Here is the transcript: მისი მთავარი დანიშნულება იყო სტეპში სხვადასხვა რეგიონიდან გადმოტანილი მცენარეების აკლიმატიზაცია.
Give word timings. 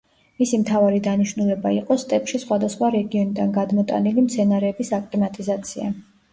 მისი 0.43 0.59
მთავარი 0.61 1.01
დანიშნულება 1.07 1.73
იყო 1.75 1.99
სტეპში 2.05 2.41
სხვადასხვა 2.45 2.91
რეგიონიდან 2.97 3.55
გადმოტანილი 3.61 4.27
მცენარეების 4.27 4.95
აკლიმატიზაცია. 5.03 5.97